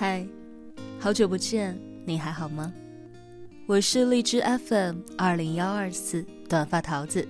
[0.00, 0.24] 嗨，
[1.00, 2.72] 好久不见，你还好吗？
[3.66, 7.26] 我是荔枝 FM 二零幺二四短发桃子，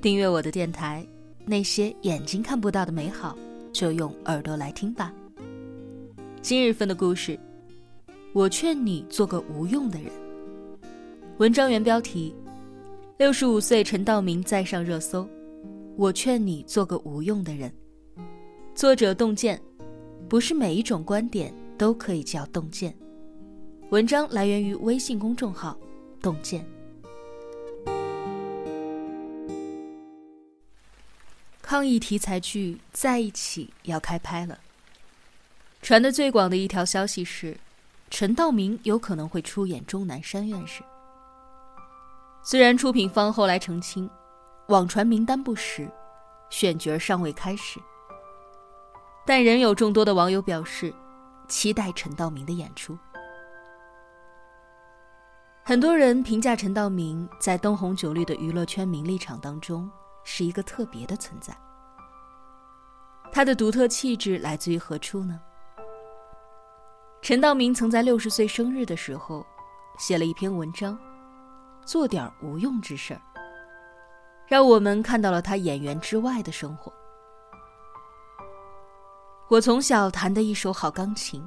[0.00, 1.04] 订阅我的电台，
[1.44, 3.36] 那些眼睛看不到的美好，
[3.72, 5.12] 就用耳朵来听吧。
[6.40, 7.36] 今日份的故事，
[8.32, 10.08] 我劝你做个无用的人。
[11.38, 12.32] 文章原标题：
[13.16, 15.28] 六十五岁陈道明再上热搜，
[15.96, 17.68] 我劝你做个无用的人。
[18.72, 19.60] 作者洞见，
[20.28, 22.94] 不是每一种观点都可以叫洞见。
[23.90, 25.78] 文章来源于微信公众号
[26.20, 26.66] “洞见”。
[31.62, 34.58] 抗疫题材剧《在一起》要开拍了。
[35.80, 37.56] 传的最广的一条消息是，
[38.10, 40.82] 陈道明有可能会出演钟南山院士。
[42.42, 44.10] 虽然出品方后来澄清，
[44.68, 45.88] 网传名单不实，
[46.50, 47.78] 选角尚未开始。
[49.26, 50.92] 但仍有众多的网友表示，
[51.48, 52.96] 期待陈道明的演出。
[55.64, 59.90] 很多人评价陈道明在灯红酒绿的娱乐圈名利场当中
[60.24, 61.54] 是一个特别的存在。
[63.30, 65.38] 他的独特气质来自于何处呢？
[67.20, 69.44] 陈道明曾在六十岁生日的时候，
[69.98, 70.98] 写了一篇文章，
[71.84, 73.20] 做点无用之事，
[74.46, 76.90] 让我们看到了他演员之外的生活。
[79.50, 81.42] 我从小弹的一手好钢琴，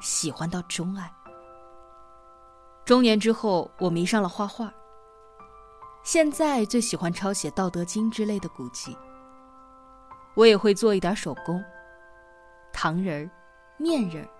[0.00, 1.12] 喜欢到钟爱。
[2.86, 4.72] 中年之后，我迷上了画画。
[6.02, 8.96] 现在最喜欢抄写《道德经》之类的古籍。
[10.32, 11.62] 我也会做一点手工，
[12.72, 13.30] 糖人儿、
[13.76, 14.30] 面人儿、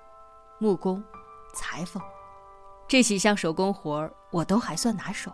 [0.59, 1.05] 木工、
[1.53, 2.03] 裁缝，
[2.89, 5.31] 这几项手工活儿我都还算拿手。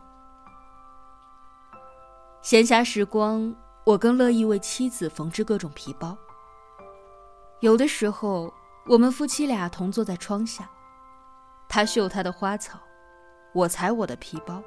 [2.42, 6.18] 闲暇时光，我更乐意为妻子缝制各种皮包。
[7.60, 8.52] 有的时候，
[8.86, 10.68] 我们夫妻俩同坐在窗下，
[11.68, 12.78] 他绣他的花草，
[13.54, 14.62] 我裁我的皮包。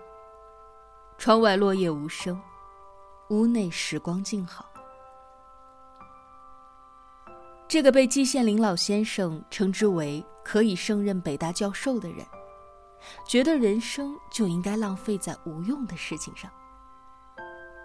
[1.17, 2.39] 窗外落叶无声，
[3.29, 4.66] 屋内时光静好。
[7.67, 12.25] 这个被季羡林老先生称之为可以胜任北大教授的人，
[13.28, 16.50] 觉得人生就应该浪费在无用的事情上。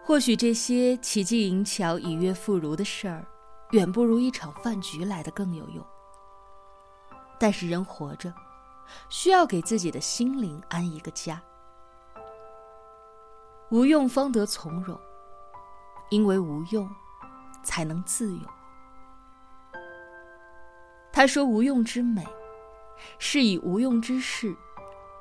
[0.04, 3.26] 或许这些奇技淫巧、以悦妇孺的事儿。
[3.72, 5.84] 远不如一场饭局来的更有用。
[7.38, 8.32] 但是人活着，
[9.08, 11.42] 需要给自己的心灵安一个家。
[13.70, 14.98] 无用方得从容，
[16.10, 16.88] 因为无用，
[17.64, 18.46] 才能自用。
[21.10, 22.26] 他说：“无用之美，
[23.18, 24.54] 是以无用之事，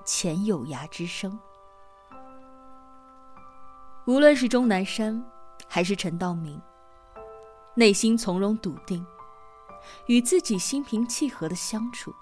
[0.06, 1.40] 遣有涯之生。”
[4.08, 5.24] 无论是钟南山，
[5.68, 6.62] 还是陈道明。
[7.74, 9.06] 内心从容笃定，
[10.08, 12.14] 与自己心平气和的相处，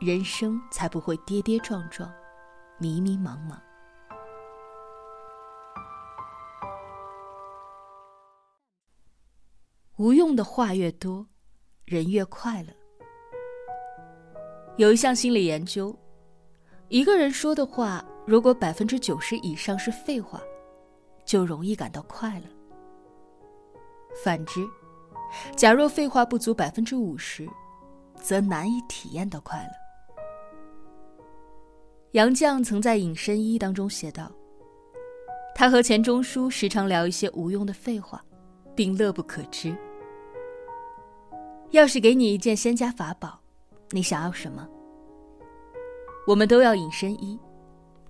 [0.00, 2.10] 人生才不会跌跌撞撞、
[2.78, 3.58] 迷迷茫茫。
[9.96, 11.26] 无用的话越多，
[11.84, 12.72] 人越快乐。
[14.78, 15.94] 有一项心理研究，
[16.88, 20.40] 一个人说的话如果百分之九十以上是废话，
[21.26, 22.55] 就容易感到快乐。
[24.24, 24.66] 反之，
[25.56, 27.48] 假若废话不足百分之五十，
[28.14, 29.70] 则难以体验到快乐。
[32.12, 34.32] 杨绛曾在《隐身衣》当中写道
[35.54, 38.24] ：“他和钱钟书时常聊一些无用的废话，
[38.74, 39.76] 并乐不可支。
[41.70, 43.38] 要是给你一件仙家法宝，
[43.90, 44.66] 你想要什么？
[46.26, 47.38] 我们都要隐身衣，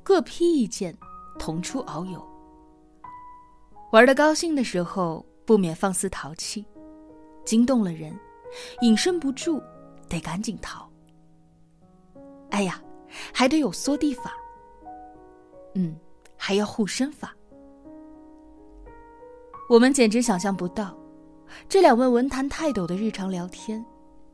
[0.03, 0.97] 各披一件，
[1.39, 2.25] 同出遨游。
[3.91, 6.67] 玩的高兴的时候。”不免放肆淘气，
[7.45, 8.19] 惊动了人，
[8.81, 9.63] 隐身不住，
[10.09, 10.91] 得赶紧逃。
[12.51, 12.83] 哎呀，
[13.33, 14.33] 还得有缩地法，
[15.75, 15.97] 嗯，
[16.37, 17.33] 还要护身法。
[19.69, 20.97] 我们简直想象不到，
[21.69, 23.85] 这两位文坛泰斗的日常聊天，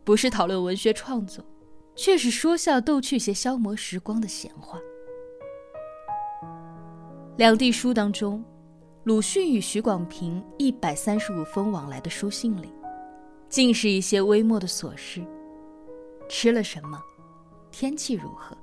[0.04, 1.44] 不是讨论文学创作，
[1.94, 4.78] 却是说笑逗趣些消磨时光的闲话。
[7.36, 8.42] 两地书当中。
[9.04, 12.72] 鲁迅与许广平一百三十五封往来的书信里，
[13.48, 15.26] 尽是一些微末的琐事：
[16.28, 17.02] 吃了什么，
[17.72, 18.56] 天气如何，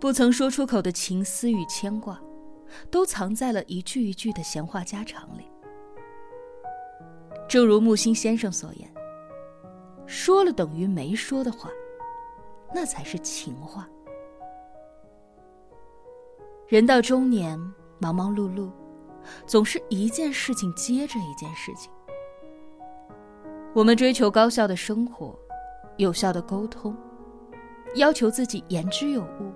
[0.00, 2.20] 不曾说出口的情思与牵挂，
[2.90, 5.44] 都藏在了一句一句的闲话家常里。
[7.48, 8.92] 正如木心先生所言
[10.08, 11.70] ：“说了等于没说的话，
[12.74, 13.88] 那才是情话。”
[16.66, 17.56] 人到中年。
[18.02, 18.68] 忙忙碌碌，
[19.46, 21.88] 总是一件事情接着一件事情。
[23.72, 25.38] 我们追求高效的生活，
[25.98, 26.96] 有效的沟通，
[27.94, 29.52] 要求自己言之有物，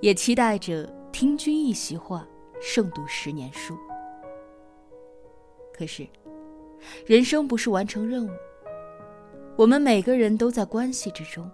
[0.00, 2.26] 也期待着听君一席话，
[2.60, 3.78] 胜读十年书。
[5.72, 6.04] 可是，
[7.06, 8.30] 人生不是完成任务，
[9.56, 11.48] 我们每个人都在关系之中，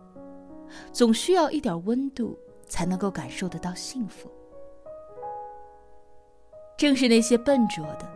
[0.91, 2.37] 总需要一点温度，
[2.67, 4.31] 才能够感受得到幸福。
[6.77, 8.07] 正是那些笨拙的、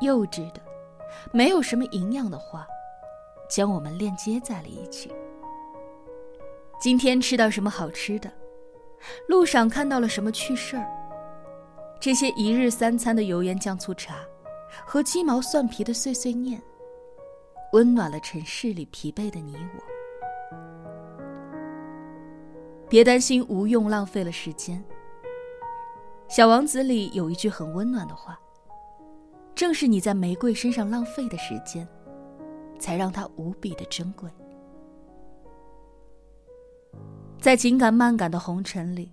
[0.00, 0.60] 幼稚的、
[1.32, 2.64] 没有什么营养的话，
[3.48, 5.12] 将我们链接在了一起。
[6.80, 8.30] 今天吃到什么好吃的，
[9.28, 10.86] 路上看到了什么趣事儿，
[11.98, 14.20] 这些一日三餐的油盐酱醋茶，
[14.86, 16.62] 和鸡毛蒜皮的碎碎念，
[17.72, 19.82] 温暖了城市里疲惫的你我。
[22.88, 24.78] 别担心无用浪费了时间。
[26.30, 28.38] 《小王子》里有一句很温暖的话
[29.52, 31.84] ：“正是你在玫瑰身上浪费的时间，
[32.78, 34.30] 才让它无比的珍贵。”
[37.40, 39.10] 在紧赶慢赶的红尘里，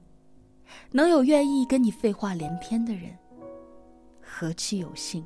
[0.91, 3.17] 能有愿意跟你废话连篇的人，
[4.21, 5.25] 何其有幸！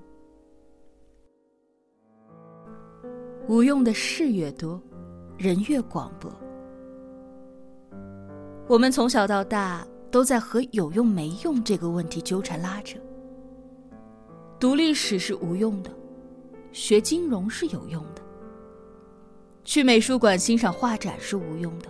[3.50, 4.82] 无用的事越多，
[5.38, 6.32] 人越广博。
[8.70, 9.86] 我们从小到大。
[10.12, 13.00] 都在和有用没用这个问题纠缠拉扯。
[14.60, 15.90] 读历史是无用的，
[16.72, 18.22] 学金融是有用的。
[19.64, 21.88] 去美术馆欣赏画展是无用的，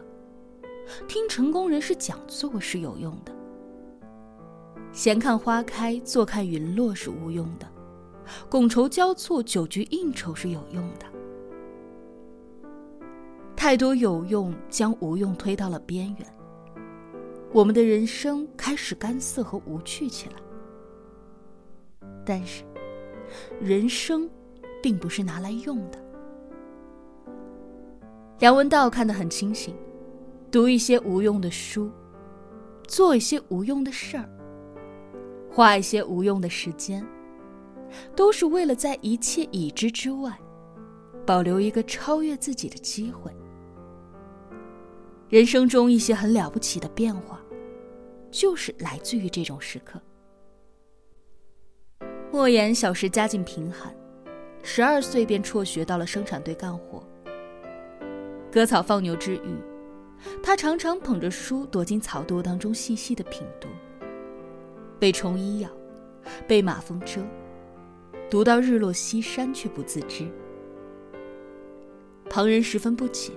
[1.07, 3.33] 听成功人士讲座是有用的。
[4.93, 7.67] 闲看花开，坐看云落是无用的，
[8.49, 11.05] 觥筹交错，酒局应酬是有用的。
[13.55, 16.27] 太多有用，将无用推到了边缘。
[17.53, 20.35] 我们的人生开始干涩和无趣起来，
[22.25, 22.63] 但是，
[23.59, 24.29] 人生
[24.81, 25.99] 并不是拿来用的。
[28.39, 29.75] 梁文道看得很清醒，
[30.49, 31.91] 读一些无用的书，
[32.87, 34.29] 做一些无用的事儿，
[35.51, 37.05] 花一些无用的时间，
[38.15, 40.35] 都是为了在一切已知之外，
[41.25, 43.29] 保留一个超越自己的机会。
[45.27, 47.40] 人生中一些很了不起的变化。
[48.31, 50.01] 就是来自于这种时刻。
[52.31, 53.93] 莫言小时家境贫寒，
[54.63, 57.05] 十二岁便辍学到了生产队干活。
[58.49, 59.57] 割草放牛之余，
[60.41, 63.67] 他常常捧着书躲进草垛当中细细的品读。
[64.97, 65.69] 被虫蚁咬，
[66.47, 67.21] 被马蜂蛰，
[68.29, 70.25] 读到日落西山却不自知。
[72.29, 73.33] 旁人十分不解，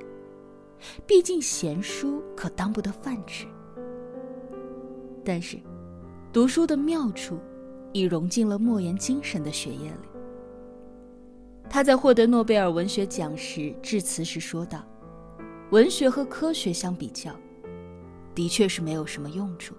[1.05, 3.47] 毕竟闲书可当不得饭吃。
[5.25, 5.59] 但是，
[6.33, 7.39] 读书的妙处
[7.93, 10.09] 已融进了莫言精神的血液里。
[11.71, 14.85] 他在获得诺贝尔文学奖时致辞时说道
[15.73, 17.35] ：“文学和科学相比较，
[18.35, 19.75] 的确是没有什么用处。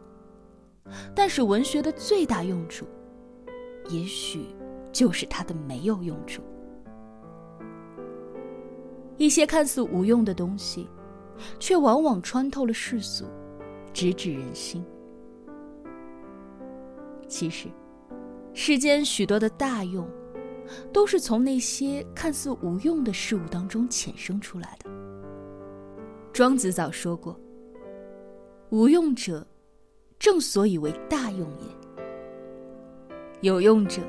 [1.14, 2.86] 但是文学的最大用处，
[3.90, 4.46] 也许
[4.92, 6.42] 就是它的没有用处。
[9.18, 10.88] 一些看似无用的东西，
[11.60, 13.26] 却往往穿透了世俗，
[13.94, 14.84] 直指人心。”
[17.28, 17.68] 其实，
[18.54, 20.08] 世间许多的大用，
[20.94, 24.90] 都是从那些看似无用的事物当中衍生出来的。
[26.32, 27.38] 庄子早说过
[28.70, 29.46] ：“无用者，
[30.20, 32.04] 正所以为大用也；
[33.42, 34.02] 有用者，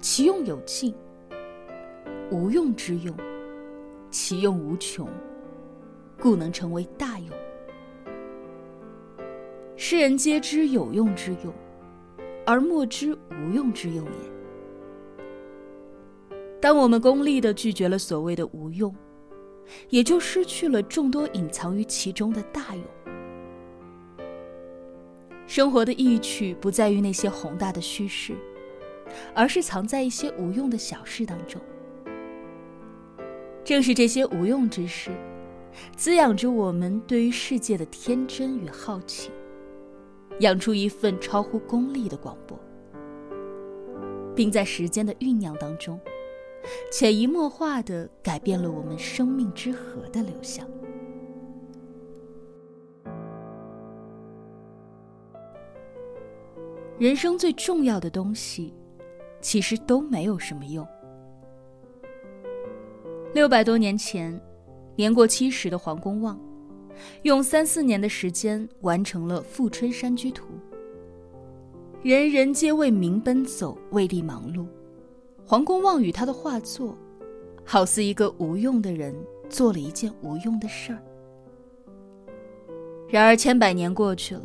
[0.00, 0.92] 其用有尽；
[2.30, 3.14] 无用之用，
[4.10, 5.08] 其用无穷，
[6.20, 7.28] 故能成为大用。
[9.76, 11.52] 世人皆知有用之用。”
[12.46, 14.30] 而莫知无用之用也。
[16.60, 18.94] 当我们功利的拒绝了所谓的无用，
[19.90, 22.84] 也就失去了众多隐藏于其中的大用。
[25.46, 28.34] 生活的意趣不在于那些宏大的叙事，
[29.34, 31.60] 而是藏在一些无用的小事当中。
[33.62, 35.10] 正是这些无用之事，
[35.96, 39.30] 滋养着我们对于世界的天真与好奇。
[40.40, 42.58] 养出一份超乎功利的广播，
[44.34, 45.98] 并在时间的酝酿当中，
[46.92, 50.68] 潜移默化的改变了我们生命之河的流向。
[56.98, 58.74] 人生最重要的东西，
[59.40, 60.86] 其实都没有什么用。
[63.34, 64.38] 六百多年前，
[64.96, 66.45] 年过七十的黄公望。
[67.22, 70.44] 用三四年的时间完成了《富春山居图》。
[72.02, 74.66] 人人皆为民奔走，为利忙碌。
[75.44, 76.96] 黄公望与他的画作，
[77.64, 79.14] 好似一个无用的人
[79.48, 81.02] 做了一件无用的事儿。
[83.08, 84.42] 然而千百年过去了，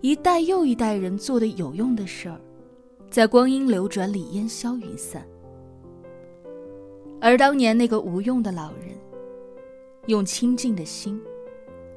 [0.00, 2.40] 一代又一代人做的有用的事儿，
[3.08, 5.26] 在光阴流转里烟消云散。
[7.20, 8.96] 而当年那个无用的老人，
[10.06, 11.20] 用清净的心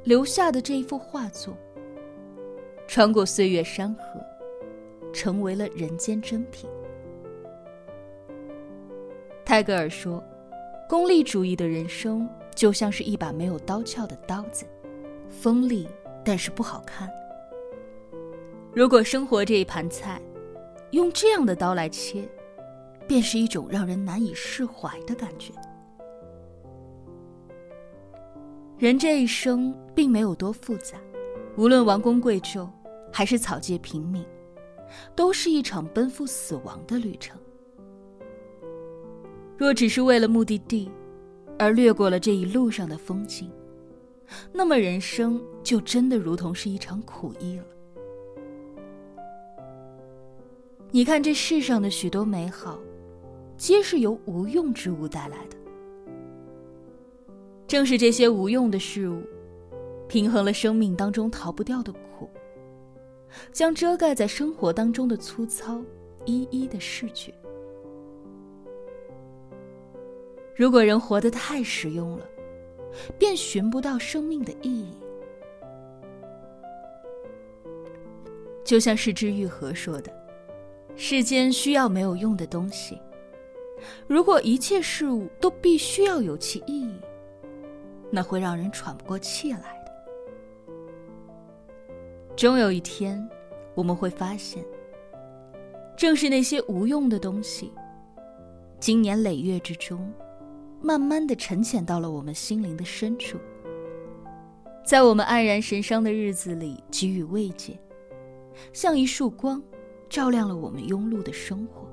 [0.04, 1.58] 留下的这一幅画作，
[2.88, 4.04] 穿过岁月山河，
[5.14, 6.70] 成为了人间珍品。
[9.46, 10.24] 泰戈尔说
[10.90, 14.66] ：“功利主义的人生就像是一把没有刀鞘的刀子，
[15.30, 15.88] 锋利
[16.24, 17.10] 但是不好看。
[18.74, 20.22] 如果生活这一盘菜，
[20.92, 22.28] 用这样的刀来切。”
[23.06, 25.52] 便是一种让人难以释怀的感觉。
[28.84, 30.98] 人这一生并没有多复杂，
[31.56, 32.68] 无论王公贵胄，
[33.14, 34.22] 还是草芥平民，
[35.16, 37.40] 都是一场奔赴死亡的旅程。
[39.56, 40.92] 若只是为了目的地，
[41.58, 43.50] 而略过了这一路上的风景，
[44.52, 47.64] 那么人生就真的如同是一场苦役了。
[50.92, 52.78] 你看这世上的许多美好。
[53.56, 55.56] 皆是由无用之物带来的。
[57.74, 59.24] 正是这些无用的事物，
[60.08, 62.30] 平衡了生命当中逃不掉的苦，
[63.52, 65.82] 将遮盖在生活当中的粗糙
[66.24, 67.34] 一一的逝去。
[70.56, 72.30] 如果人活得太实用了，
[73.18, 74.96] 便寻不到生命的意义。
[78.64, 80.14] 就像是之愈合说的
[80.96, 83.02] ：“世间需要没有用的东西。”
[84.06, 87.00] 如果一切事物都必须要有其意义，
[88.16, 89.92] 那会让人喘不过气来的。
[92.36, 93.28] 终有一天，
[93.74, 94.64] 我们会发现，
[95.98, 97.74] 正是那些无用的东西，
[98.80, 100.14] 经年累月之中，
[100.80, 103.40] 慢慢的沉潜到了我们心灵的深处，
[104.86, 107.80] 在我们黯然神伤的日子里给予慰藉，
[108.74, 109.60] 像一束光，
[110.08, 111.90] 照亮了我们庸碌的生活。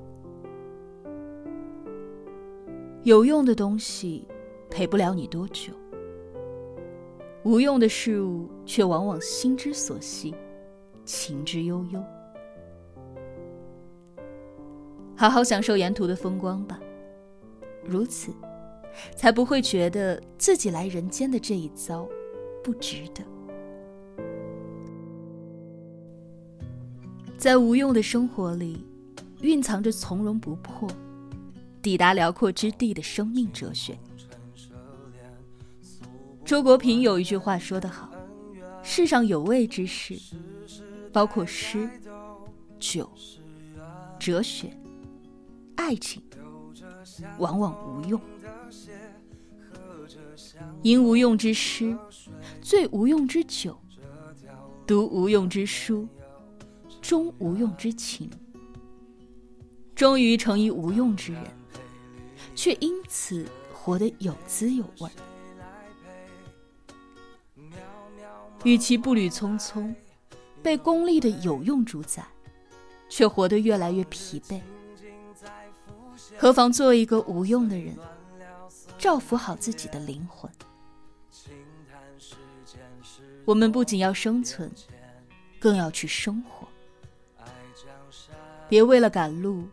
[3.01, 4.27] 有用的东西
[4.69, 5.73] 陪不了你多久，
[7.43, 10.35] 无用的事物却往往心之所系，
[11.03, 12.03] 情之悠悠。
[15.15, 16.79] 好好享受沿途的风光吧，
[17.83, 18.31] 如此，
[19.15, 22.07] 才不会觉得自己来人间的这一遭
[22.63, 23.23] 不值得。
[27.37, 28.85] 在无用的生活里，
[29.41, 30.87] 蕴藏着从容不迫。
[31.81, 33.97] 抵达辽阔之地的生命哲学。
[36.43, 38.11] 周国平有一句话说得好
[38.83, 40.17] ：“世上有味之事，
[41.13, 41.89] 包括诗、
[42.79, 43.09] 酒、
[44.19, 44.75] 哲学、
[45.75, 46.21] 爱情，
[47.37, 48.19] 往往无用。
[50.83, 51.97] 吟无用之诗，
[52.61, 53.79] 醉无用之酒，
[54.85, 56.07] 读无用之书，
[57.01, 58.29] 终无用之情，
[59.95, 61.43] 终于成一无用之人。”
[62.53, 65.09] 却因此活得有滋有味。
[68.63, 69.93] 与其步履匆匆，
[70.61, 72.25] 被功利的有用主宰，
[73.09, 74.61] 却活得越来越疲惫，
[76.37, 77.95] 何妨做一个无用的人，
[78.97, 80.49] 照拂好自己的灵魂？
[83.45, 84.71] 我们不仅要生存，
[85.59, 86.67] 更要去生活。
[88.69, 89.67] 别为了赶路。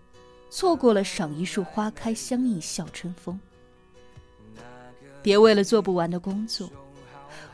[0.51, 3.39] 错过了赏一束花开相映笑春风，
[5.21, 6.71] 别为了做不完的工作，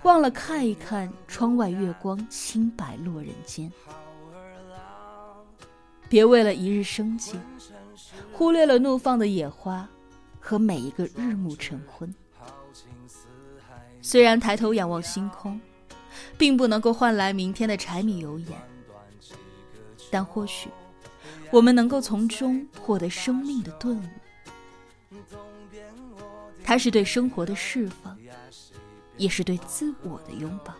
[0.02, 3.70] 忘了看一看窗外月光清白落人间。
[6.08, 7.38] 别为了一日生计，
[8.32, 9.88] 忽略了怒放的野花
[10.38, 12.14] 和每一个日暮晨昏。
[14.02, 15.60] 虽然抬头仰望星空，
[16.36, 18.58] 并不能够换来明天的柴米油盐，
[20.10, 20.68] 但或许。
[21.50, 25.16] 我们能够从中获得生命的顿悟，
[26.64, 28.13] 它是对生活的释放，
[29.16, 30.74] 也是对自我的拥抱。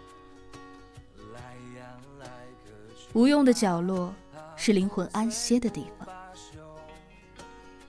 [3.13, 4.13] 无用的角落
[4.57, 6.09] 是灵魂安歇的地方，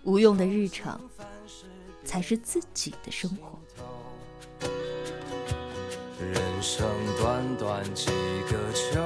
[0.03, 1.01] 无用的日常
[2.03, 3.59] 才是自己的生活。
[6.19, 6.87] 人生
[7.17, 8.07] 短短几
[8.49, 9.01] 个秋，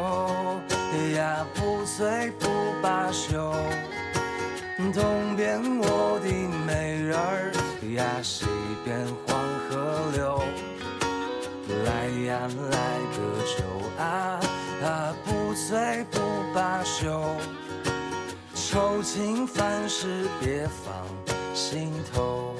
[1.15, 2.48] 呀，不醉不
[2.81, 3.53] 罢休。
[4.93, 6.31] 东边我的
[6.65, 7.51] 美人儿
[7.93, 8.46] 呀，西
[8.84, 10.41] 边黄河流。
[11.85, 13.17] 来呀来个
[13.57, 13.63] 酒
[13.97, 14.39] 啊，
[14.83, 16.19] 啊不醉不
[16.53, 17.23] 罢休。
[18.53, 21.05] 愁情烦事别放
[21.55, 22.55] 心头。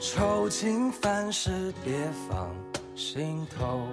[0.00, 1.94] 愁情烦事别
[2.28, 2.54] 放
[2.94, 3.86] 心头。